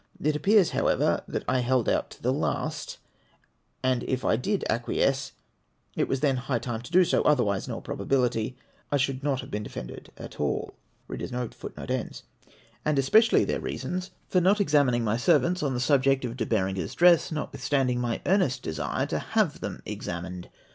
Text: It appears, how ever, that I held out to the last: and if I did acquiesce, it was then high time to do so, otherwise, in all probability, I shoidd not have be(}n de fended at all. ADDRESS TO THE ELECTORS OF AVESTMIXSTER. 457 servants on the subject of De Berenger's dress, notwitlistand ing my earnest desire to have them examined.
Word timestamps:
It 0.19 0.35
appears, 0.35 0.71
how 0.71 0.87
ever, 0.87 1.21
that 1.27 1.43
I 1.47 1.59
held 1.59 1.87
out 1.87 2.09
to 2.09 2.23
the 2.23 2.33
last: 2.33 2.97
and 3.83 4.01
if 4.05 4.25
I 4.25 4.35
did 4.35 4.65
acquiesce, 4.67 5.33
it 5.95 6.07
was 6.07 6.21
then 6.21 6.37
high 6.37 6.57
time 6.57 6.81
to 6.81 6.91
do 6.91 7.05
so, 7.05 7.21
otherwise, 7.21 7.67
in 7.67 7.73
all 7.75 7.81
probability, 7.81 8.57
I 8.91 8.97
shoidd 8.97 9.21
not 9.21 9.41
have 9.41 9.51
be(}n 9.51 9.61
de 9.61 9.69
fended 9.69 10.09
at 10.17 10.39
all. 10.39 10.73
ADDRESS 11.07 11.29
TO 11.29 11.35
THE 11.35 11.41
ELECTORS 11.43 11.63
OF 11.65 11.77
AVESTMIXSTER. 11.77 12.25
457 12.81 14.09
servants 15.19 15.61
on 15.61 15.75
the 15.75 15.79
subject 15.79 16.25
of 16.25 16.35
De 16.35 16.47
Berenger's 16.47 16.95
dress, 16.95 17.29
notwitlistand 17.29 17.91
ing 17.91 17.99
my 18.01 18.21
earnest 18.25 18.63
desire 18.63 19.05
to 19.05 19.19
have 19.19 19.59
them 19.59 19.83
examined. 19.85 20.49